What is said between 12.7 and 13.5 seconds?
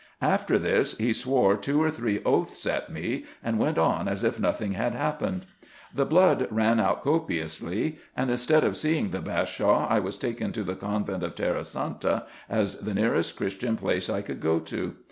the nearest